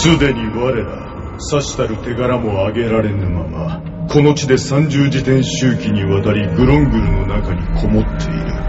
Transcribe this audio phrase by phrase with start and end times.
[0.00, 8.68] すでに我らさしたる手柄も挙げられぬままこの地で三十時点周期にわたりグロングルの中にこもっている。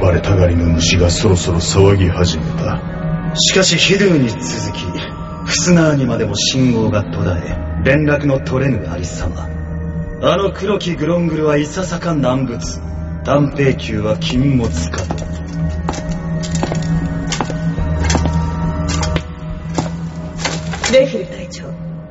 [0.00, 2.82] 暴れたがりの虫がそろそろ騒ぎ始めた。
[3.36, 4.40] しかしヒドゥに続
[4.76, 4.82] き
[5.46, 9.44] フスナーにまでも信号が途絶え連絡の取れぬありさま。
[10.28, 12.80] あの黒きグロングルはいささか難物。
[13.24, 15.17] 断平球は禁物かと
[20.92, 21.64] レフィル隊長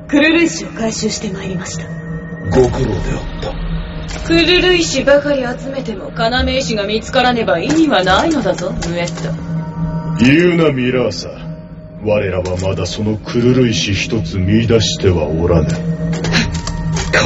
[0.07, 1.87] クルル石を回収してまいりました。
[2.49, 4.27] ご苦労であった。
[4.27, 10.23] クルル石ばかり集めても要石が見つからねば意味はないのだぞムエット。
[10.23, 11.29] 言うなミラーサ
[12.03, 15.67] 我らはまだそのクルル石一つ見出してはおらぬ。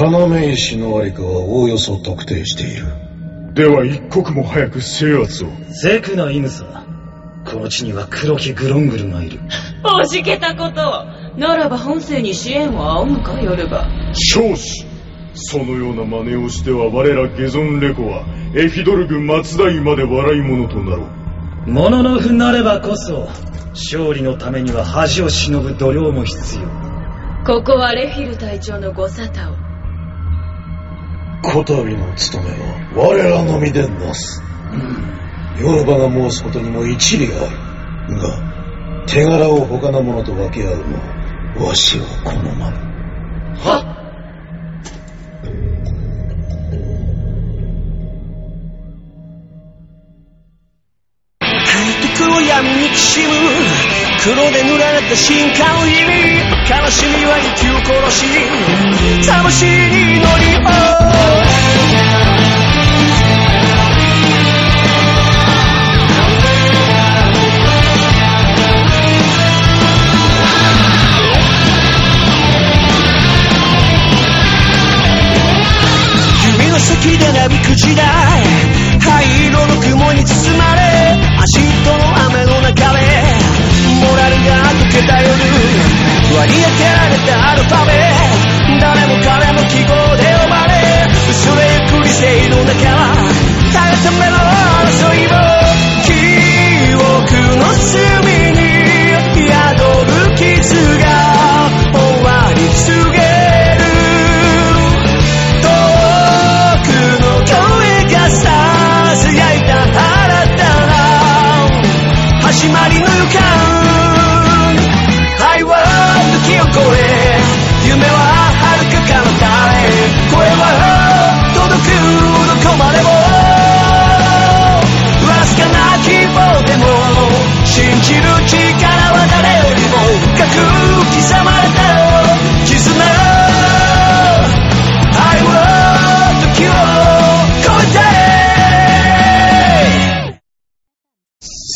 [0.02, 2.88] 要石のありかはおおよそ特定している。
[3.54, 5.50] では一刻も早く制圧を。
[5.70, 6.86] ゼクナイヌサ
[7.46, 9.40] この地には黒きグロングルがいる。
[9.84, 14.86] おじけたことならば本性に支援を仰ぐかヨルバ少子
[15.34, 21.70] そのような真似をしては我らゲゾンレコはエフィドルグ松代まで笑い者となろう。
[21.70, 23.30] モノノフなればこそ
[23.70, 26.68] 勝利のためには恥を忍ぶ度量も必要。
[27.46, 29.56] ここはレフィル隊長のご沙汰を。
[31.44, 34.44] こたびの務めは我らのみでなす、
[35.60, 37.50] ヨルバが申すことにも一理あ
[38.10, 38.18] る。
[38.18, 38.52] が
[39.08, 41.21] 手柄を他の者と分け合うのは
[41.58, 42.78] わしは好まぬ
[43.60, 44.02] はっ。
[52.30, 53.34] を闇にきしむ。
[54.24, 55.98] 黒で塗られた深海に
[56.70, 58.26] 悲しみは息を殺し。
[59.28, 61.51] 魂に乗り夢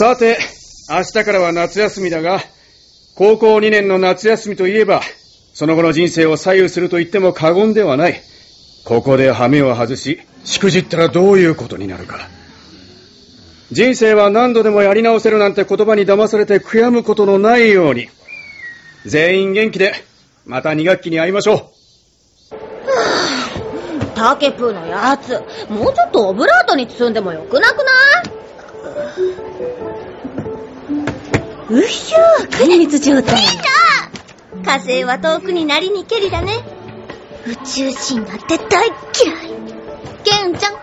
[0.05, 0.37] さて、
[0.87, 2.39] 明日からは夏休みだが、
[3.15, 5.01] 高校2年の夏休みといえば、
[5.55, 8.21] その後の人生を左右すると言っても過言ではない。
[8.85, 12.29] ここで羽目を外し、しくじったらどういうことになるか。
[13.71, 18.07] 人生は何度でもやり直せるなんて言葉に騙されて悔やむことのないように。
[19.07, 19.95] 全員元気で、
[20.45, 21.71] また2学期に会いましょ
[22.51, 22.55] う。
[24.13, 25.31] タケプーのやつ、
[25.67, 27.85] もうちょっとオブラートに包んでもよくなくない？
[31.75, 33.37] うっひょー、国密状態。
[34.63, 36.53] 火星は遠くになりにけりだね。
[37.45, 38.95] 宇宙人なんて大嫌い。
[40.23, 40.75] ケンちゃん、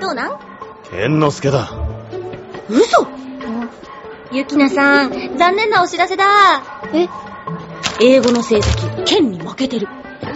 [0.00, 0.38] どうなん？
[0.90, 1.72] 猿之助だ。
[2.68, 3.06] 嘘
[4.32, 6.24] ゆきなさん、残念なお知らせだ。
[6.92, 7.06] え？
[8.00, 9.86] 英語の成績、ケンに負けてる。
[9.86, 10.32] 本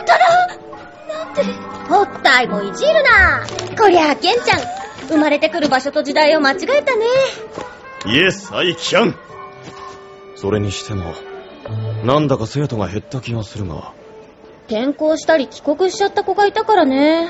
[0.00, 0.18] 当だ
[1.24, 1.44] なんて。
[1.88, 3.46] ほったいもいじるな。
[3.80, 4.60] こりゃあ、ケンちゃん、
[5.06, 7.06] 生まれてくる場所と時代を間違えたね。
[8.06, 9.14] イエス、アイキャン。
[10.34, 11.14] それにしても、
[12.04, 13.92] なんだか生徒が減った気がするが。
[14.66, 17.28] 転校したり帰国しちゃった子がいたからね。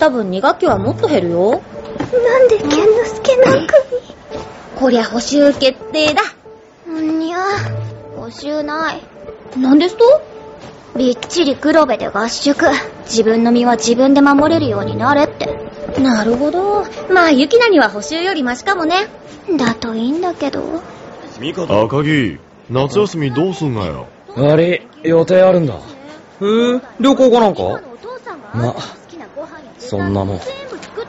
[0.00, 1.50] 多分2学期はもっと減るよ。
[1.50, 3.84] なんでケンのすけなんかに。
[4.76, 6.22] こりゃ補習決定だ。
[6.90, 7.38] んにゃ、
[8.16, 9.02] 募集ない。
[9.56, 10.37] なんですと？
[10.96, 12.66] びっちり黒部で合宿。
[13.04, 15.68] 自分の身は自分で守れるようになれって。
[16.00, 16.84] なるほど。
[17.12, 19.08] まあ、ユキナには補習よりマシかもね。
[19.56, 20.62] だといいんだけど。
[21.38, 22.38] 赤木、
[22.70, 24.08] 夏休みどうすんがよ？
[24.36, 25.74] あれ、予定あるんだ。
[25.74, 25.80] へえ、
[27.00, 27.80] 旅行かなんか？
[28.54, 28.74] ま、
[29.78, 30.38] そんなもん。
[30.38, 31.06] 全部作っ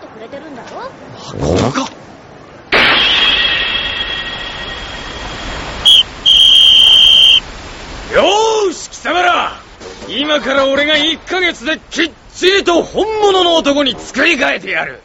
[10.09, 15.01] 今から俺が1ヶ月できっちりと本物の男に作り変えてやる。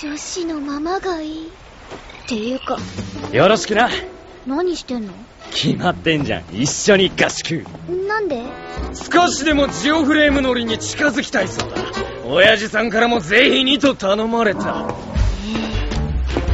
[0.00, 1.48] 女子のままがいい。
[1.48, 2.78] っていうか、
[3.32, 3.88] よろしくな。
[4.46, 5.12] 何してんの？
[5.50, 6.44] 決まってんじゃん。
[6.52, 7.64] 一緒に合宿。
[8.06, 8.42] なんで？
[8.94, 11.76] 少しでもジオフレーム乗りに近づきたいそうだ。
[12.24, 14.94] 親父さんからもぜひにと頼まれた。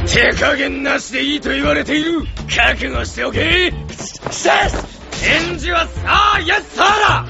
[0.07, 2.23] 手加減なしでいいと言われている。
[2.47, 3.73] 覚悟しておけ。
[4.31, 7.25] シェス返事はさあ、イエスサーだ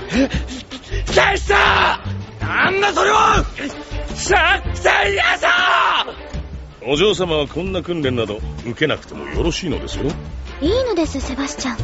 [1.13, 3.45] シェスサーなんだそれは
[4.15, 10.05] シャ、シャイヤサーお嬢様はこんな訓練など受けなくてもよろしいのですよ。
[10.61, 11.77] いいのです、セバスチャン。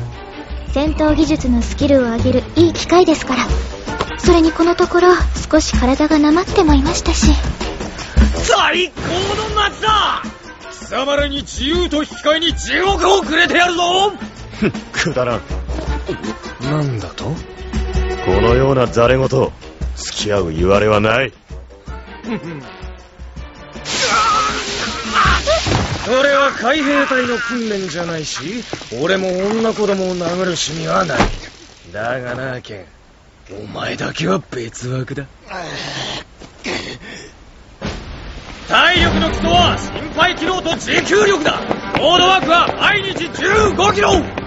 [0.73, 3.47] 戦闘技術のスキルを上げるいい機会ですから。
[4.17, 5.09] それにこのところ、
[5.51, 7.31] 少し体がなまってもいましたし。
[8.35, 9.01] 最高
[9.55, 10.23] の夏だ
[10.71, 14.13] 貴様らに自由と引き換えに地獄をくれてやるぞ
[14.91, 15.58] くだらん。
[16.61, 17.25] なんだと？
[17.25, 17.35] こ
[18.41, 21.33] のようなザレ言、付き合う言われはない。
[26.05, 28.63] それは海兵隊の訓練じゃないし、
[29.01, 31.19] 俺も女子供を殴る趣味はない。
[31.93, 32.87] だがな、ケ
[33.51, 33.63] ン。
[33.63, 35.25] お前だけは別枠だ。
[38.67, 41.59] 体力の基礎は心肺機能と持久力だ
[41.97, 44.38] ロードワークは毎日15キロ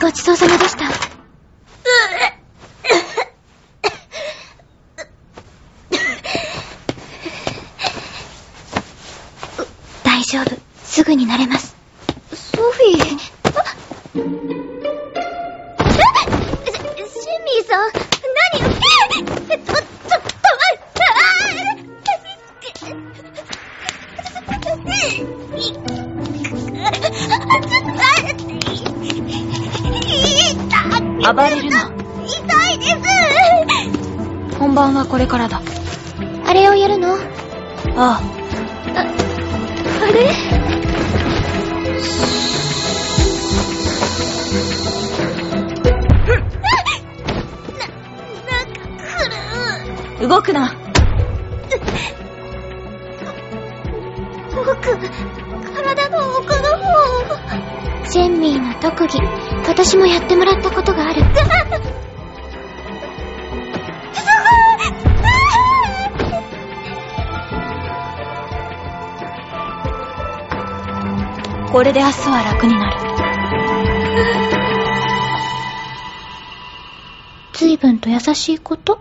[0.00, 0.84] ごちそうさまでした。
[10.02, 10.56] 大丈夫。
[10.82, 11.73] すぐに慣れます。
[35.24, 35.62] れからだ。
[36.46, 37.14] あれをやるの？
[37.14, 37.18] あ
[37.96, 38.20] あ。
[40.02, 40.28] あれ？
[50.26, 50.74] 動くな。
[54.54, 56.84] 僕、体の奥の方。
[58.10, 59.18] ジェンミーの特技、
[59.66, 61.22] 私もやってもらったことがある。
[71.74, 72.96] これで明日は楽になる。
[77.52, 79.00] 随分と優しいこと？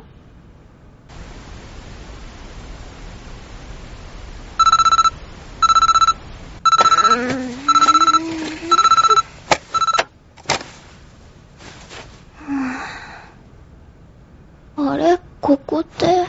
[14.75, 15.19] あれ？
[15.41, 16.25] ここって？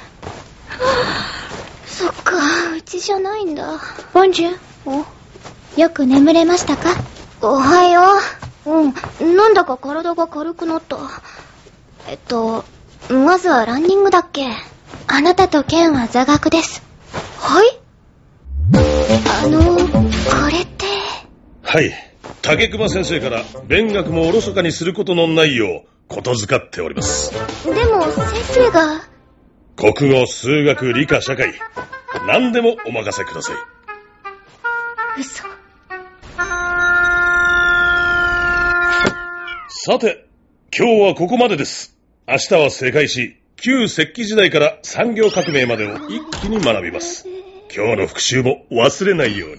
[1.86, 2.36] そっか、
[2.76, 3.80] うちじゃないんだ。
[4.12, 4.63] ボンジュお
[5.76, 6.94] よく眠れましたか？
[7.42, 8.02] おはよ
[8.66, 8.70] う。
[8.70, 10.96] うん、なんだか体が軽くなった。
[12.08, 12.64] えっと、
[13.10, 14.46] まずはランニングだっけ？
[15.06, 16.82] あなたとケンは座学です。
[17.38, 17.80] はい？
[19.44, 19.80] あの、こ
[20.50, 20.86] れって。
[21.62, 21.92] はい。
[22.40, 27.32] 竹熊先生から勉学もおろそかにすることのないよう、ことづかっております。
[27.64, 29.02] でも、先生が。
[29.76, 31.52] 国語、数学、理科、社会。
[32.26, 33.56] 何でもお任せください。
[35.20, 35.53] 嘘。
[39.86, 40.26] さて、
[40.74, 41.94] 今日はここまでです。
[42.26, 47.28] 明日は正解し、旧石器時代から産業革命までを一気に学びます。
[47.70, 49.56] 今日の復習も忘れないように。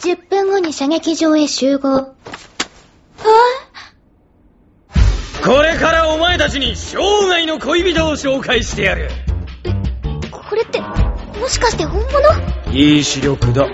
[0.00, 2.12] 10分後に射撃場へ集合。
[5.44, 9.08] これからお前たちに生涯の恋人を紹介してやる。
[11.48, 12.12] もしかして本物？
[12.76, 13.64] いい視力だ。
[13.64, 13.72] こ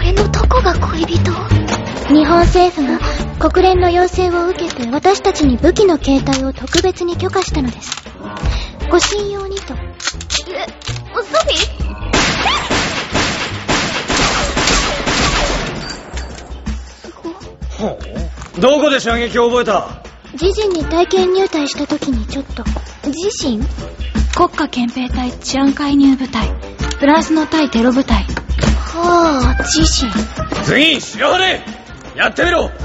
[0.00, 1.32] れのどこが恋人？
[2.06, 3.00] 日本政府が
[3.50, 7.90] 国連の要請を受けて私たちに武器の携帯を特別に許可したのです。
[8.88, 9.74] ご信用にと。
[9.74, 9.78] え、
[11.16, 20.00] ソフィどこで射撃を覚えた？
[20.34, 22.62] 自陣に体験入隊した時にちょっと。
[23.08, 23.60] 自陣
[24.36, 26.48] 国家憲兵隊治安介入部隊
[27.04, 28.24] フランスの対テロ部隊。
[28.94, 30.10] はあ、自陣。
[30.62, 31.38] 次、白羽
[32.16, 32.62] やってみろ。
[32.62, 32.78] 私、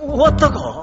[0.00, 0.80] 終わったか？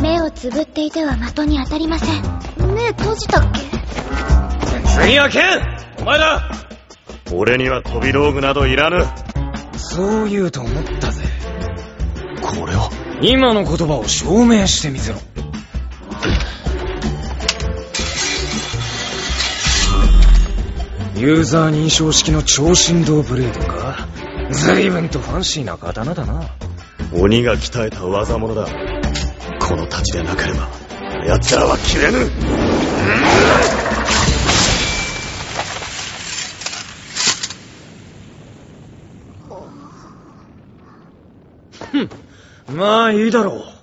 [0.00, 2.22] 目をつぶっていては的に当たりません。
[2.74, 3.67] 目閉じたっけ？
[5.00, 5.42] 次はケン
[6.00, 6.50] お前だ
[7.32, 9.06] 俺には飛び道具などいらぬ。
[9.76, 11.24] そう言うと思ったぜ。
[12.42, 12.90] これは
[13.22, 15.18] 今の言葉を証明してみせろ。
[21.16, 24.08] ユーザー認証式の超振動ブレードか。
[24.50, 26.42] 随分とファンシーな刀だな。
[27.12, 28.66] 鬼が鍛えた技物だ。
[29.60, 30.68] この太刀でなければ、
[31.26, 32.30] 奴らは切れぬ。
[42.74, 43.78] まあいいだろう。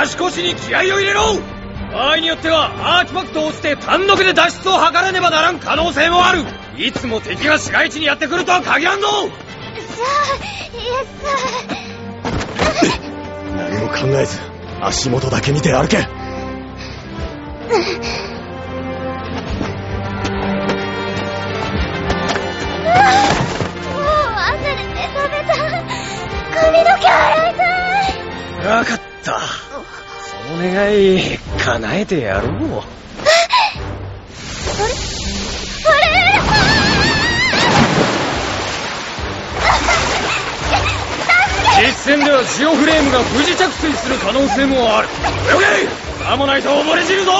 [0.00, 1.22] 足腰に気合を入れろ。
[1.92, 6.44] 場合によってはアーティファクトを捨て単独で脱出を図らねばならん可能性もある。
[6.76, 9.08] いつも敵が市街地にやってくるとは限らんぞ。
[13.56, 14.38] 何も考えず、
[14.80, 16.17] 足元だけ見て歩け。
[28.68, 32.50] わかったその願い叶えてやろう。
[32.50, 32.52] あ
[35.96, 36.22] れあ
[41.80, 45.08] れ実戦ではジオフレームが不時着水する可能性もある
[45.54, 47.32] 泳げさもないと溺れ死ぬぞ！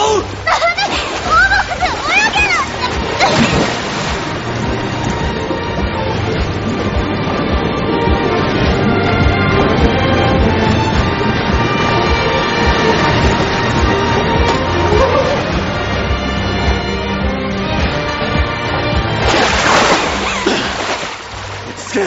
[21.76, 22.00] つけ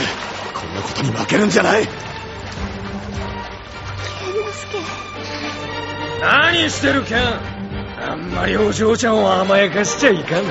[0.52, 1.88] こんなことに負けるんじゃない
[6.22, 7.20] 何してるケン
[8.00, 10.46] あんまりお嬢ちゃんを甘やかしちゃいかん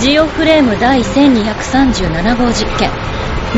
[0.00, 2.90] ジオフレーム第1237号実験。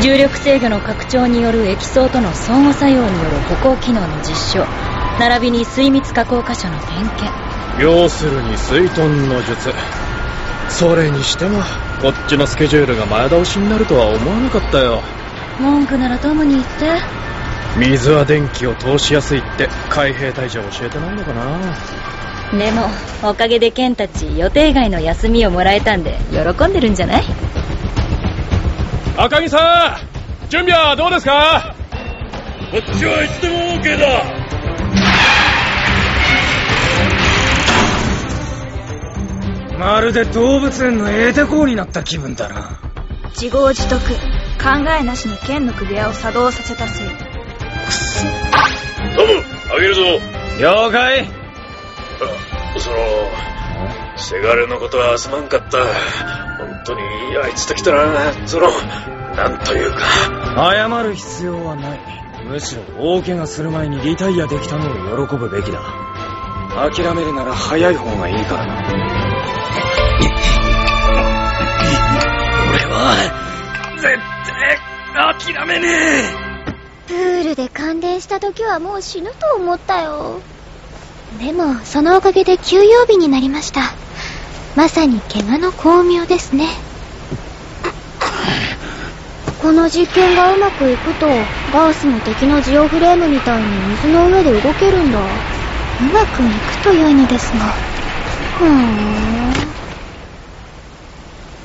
[0.01, 4.65] 重力制御の拡張による液層との相互作用による歩行機能の実証。
[5.17, 7.31] 並びに水密加工箇所の点検。
[7.79, 9.73] 要するに水遁の術。
[10.69, 11.61] それにしても
[12.01, 15.01] こっちのスケジュールが前倒しになるとは思わなかったよ。
[15.59, 16.99] 文句ならトムに言って。
[17.77, 22.87] 水は電気を通しやすいって海兵隊じゃ教えてないのかなでも
[23.23, 27.23] おかげでケンたち予定外の休みをもらえたんで喜んでるんじゃない？
[29.17, 29.97] 赤木さ
[30.45, 31.75] ん準備はどうですか？
[32.71, 34.23] こっちはいつでも OK だ
[39.77, 42.79] まるで動物園のエーテコーになった気分だな。
[43.31, 43.99] 自業自得。
[44.01, 47.07] 考えなしに剣の首輪を作動させたせい。
[47.07, 47.17] トム
[49.75, 50.01] あげるぞ
[50.59, 51.27] 了解
[52.79, 52.97] その
[54.17, 57.01] せがれのことはすまんかった本当に
[57.43, 58.69] あいつと来たらその
[59.35, 59.99] なんというか
[60.73, 61.99] 謝る必要はない。
[62.45, 65.81] むしろ大怪我する前にリタイアできたのを喜ぶべきだ。
[66.75, 68.83] 諦めるなら早い方がいいからな。
[72.69, 73.15] 俺は、
[73.95, 74.19] 絶
[75.43, 76.45] 対諦めねえ
[77.07, 80.41] プールで感電した時はもう死ぬと思ったよ。
[81.39, 83.81] でも、そのおかげで休養日になりました。
[84.75, 86.67] まさに怪我の巧妙ですね。
[89.61, 91.27] この実験がうまくいくと、
[91.73, 93.67] ガウスも敵のジオフレームみたいに
[94.03, 95.19] 水の上で動けるんだ。
[95.19, 95.23] う
[96.13, 97.59] まくいくと良いのですが。
[98.59, 99.53] ふーん。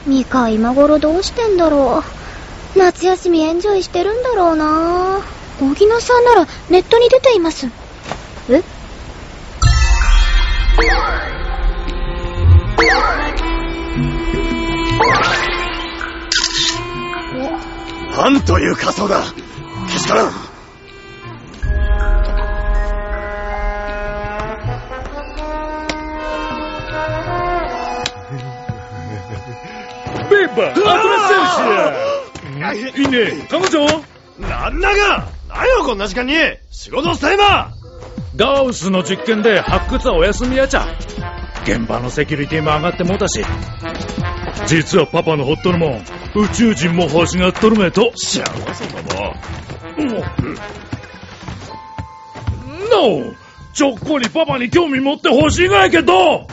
[0.07, 2.03] ミカ今頃どうしてんだろ
[2.75, 2.79] う。
[2.79, 5.21] 夏休みエンジョイしてるんだろうな
[5.61, 7.69] 荻野さんならネットに出ています。
[18.21, 19.23] なんという仮装だ。
[19.91, 20.27] けしからん。
[30.29, 30.83] ペーパー新
[32.77, 33.47] しいしいいね。
[33.51, 33.87] 彼女？
[34.39, 36.35] なんだが何よこんな時間に。
[36.71, 37.73] 仕事をしたいな。
[38.37, 40.87] ガウスの実験で発掘はお休みやちゃ。
[41.63, 43.43] 現場のセキュリティも上がってもうたし。
[44.71, 46.05] 実はパパのほっとるもん
[46.37, 48.13] 宇宙人も欲しがっとるめと。
[48.15, 49.35] 幸せだな
[52.89, 53.35] ノー
[53.73, 56.47] ちょっこりパパに興味持って欲しいがやけど。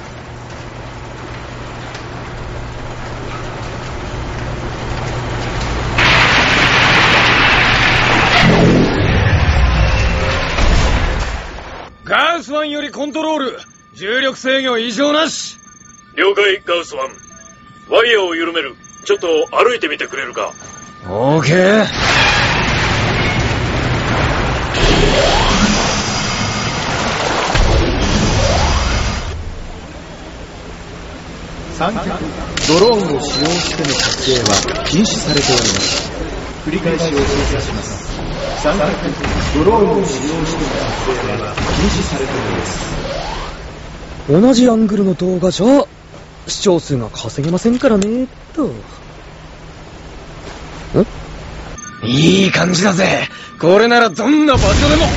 [12.03, 13.59] ガウスワンよりコントロール。
[13.93, 15.57] 重力制御異常なし。
[16.15, 17.26] 了解ガウスワン
[17.89, 18.75] ワイヤーを緩める。
[19.05, 20.51] ちょっと歩いてみてくれるか。
[21.09, 21.85] オーケー
[31.77, 32.09] 三脚
[32.67, 36.11] ドローンを使用しての撮影は禁止されております。
[36.65, 38.07] 繰り返しお知らせします。
[38.63, 38.91] 三脚
[39.63, 42.97] ドローンを使用しての撮影は禁止されております。
[44.29, 45.87] 同じアングルの動画じゃ、
[46.47, 48.71] 視聴数が稼げませんからね、と。
[52.03, 53.27] いい感じだぜ
[53.59, 55.07] これならどんな場所でも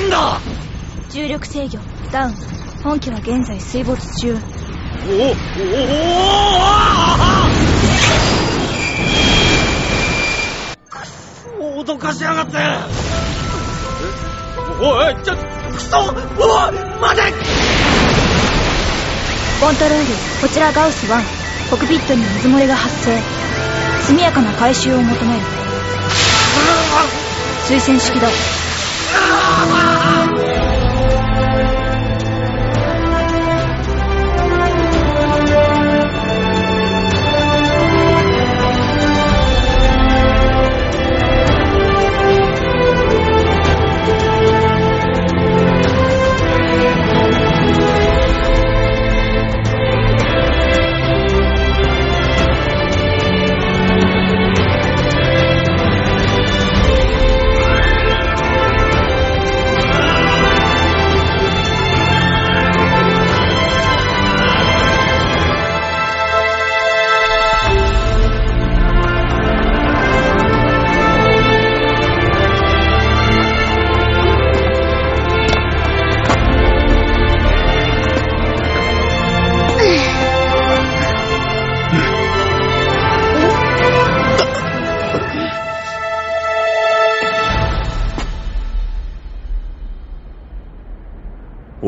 [0.00, 0.40] なんだ？
[1.10, 1.78] 重力制御、
[2.10, 2.34] ダウン。
[2.82, 4.38] 本機は現在水没中。
[5.06, 5.12] お
[11.62, 12.56] おお脅かしやがって
[14.82, 15.34] おいちょ
[15.74, 16.14] クソおい
[17.00, 17.32] 待て
[19.60, 20.06] コントロール、
[20.40, 21.70] こちらガウス1。
[21.70, 23.20] コクピットに水漏れが発生。
[24.06, 25.40] 速やかな回収を求める。
[27.68, 28.28] 推薦式だ。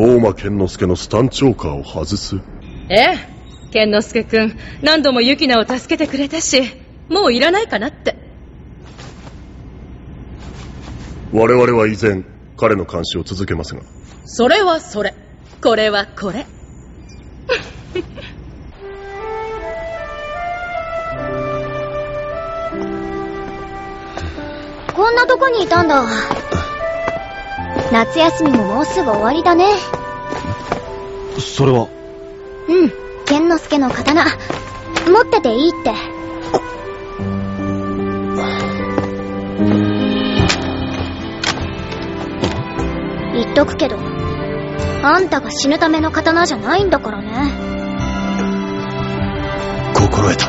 [0.04, 2.40] 大間健之助のスタンチョーカーを外す。
[2.88, 3.18] ええ。
[3.70, 6.60] 健之助君何度もユキナを助けてくれたし
[7.08, 8.16] もういらないかなって。
[11.32, 13.82] 我々は依然彼の監視を続けますが。
[14.24, 15.14] それはそれ。
[15.62, 16.46] これはこれ。
[24.96, 26.41] こんなとこにいたんだ。
[27.92, 29.66] 夏休みももうすぐ終わりだね。
[31.38, 31.88] それは、
[32.66, 32.92] うん、
[33.26, 34.24] 剣之助の刀。
[34.24, 35.92] 持ってていいって。
[43.34, 43.98] 言っとくけど、
[45.02, 47.52] あんたが死ぬための刀じゃないんだからね。
[49.94, 50.46] 心得た。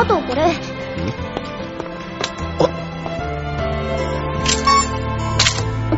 [0.00, 0.71] あとこれ。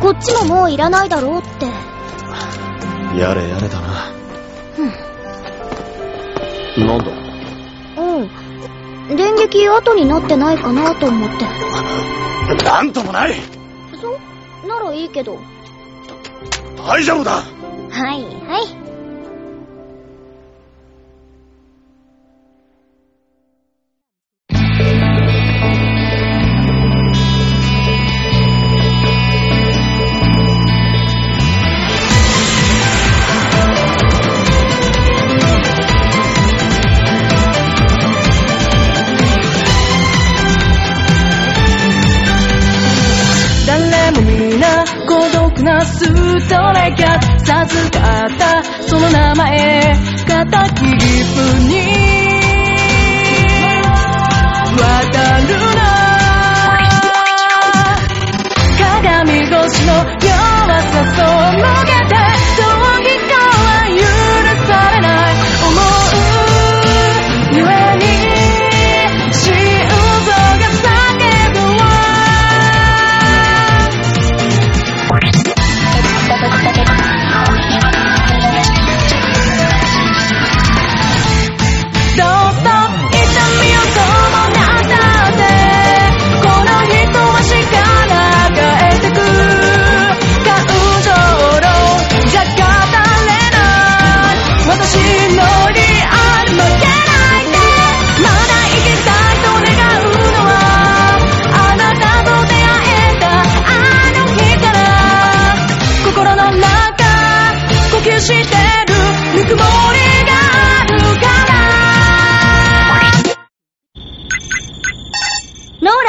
[0.05, 1.65] こっちももういらないだろうって。
[3.19, 4.11] やれやれだな。
[6.77, 7.05] なんだ
[7.97, 9.15] うん。
[9.15, 11.45] 電撃後になってないかなと思って。
[12.63, 13.33] なんともない
[13.99, 14.19] そ
[14.63, 15.39] うならいいけど。
[16.77, 17.47] 大丈夫だは
[17.89, 18.84] い、はい。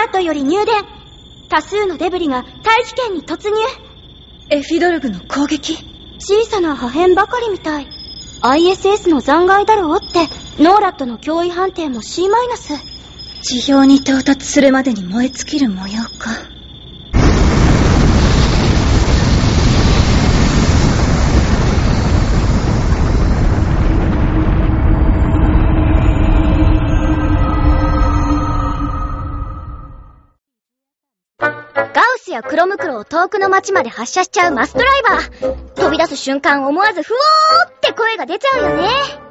[0.07, 0.75] ートより入電。
[1.49, 3.57] 多数のデブリが大気圏に突入。
[4.51, 5.77] エフィドルグの攻撃？
[6.19, 7.89] 小さな破片ばかりみたい。
[8.43, 10.29] ISS の残骸だろうって。
[10.63, 12.75] ノーラットの脅威判定も C マイナス。
[13.43, 16.56] 地表に到達するまでに燃え尽きる模様か
[32.27, 35.75] スやクロムクロを遠くの街まで発射しちゃうマスドライバー。
[35.75, 39.26] 飛び出す瞬間思わずふおーって声が出ちゃうよね。